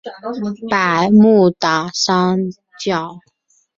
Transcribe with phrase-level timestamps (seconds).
[0.67, 3.19] 百慕达三角。